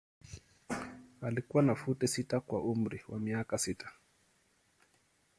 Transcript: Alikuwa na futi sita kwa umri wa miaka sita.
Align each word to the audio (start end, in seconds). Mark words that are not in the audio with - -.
Alikuwa 1.21 1.63
na 1.63 1.75
futi 1.75 2.07
sita 2.07 2.39
kwa 2.39 2.61
umri 2.63 3.01
wa 3.07 3.19
miaka 3.19 3.57
sita. 3.57 3.91